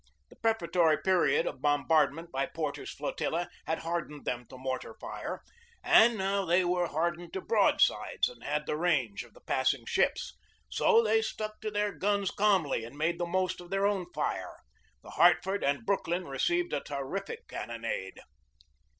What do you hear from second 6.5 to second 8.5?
were hardened to broadsides and